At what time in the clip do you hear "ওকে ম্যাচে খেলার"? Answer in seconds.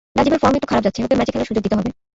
1.05-1.49